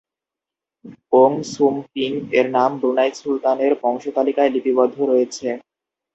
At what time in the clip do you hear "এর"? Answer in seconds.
2.37-2.47